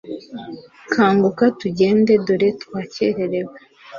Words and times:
Kanguka 0.93 1.43
tugende 1.59 2.13
dore 2.25 2.49
twakererewe 2.61 3.55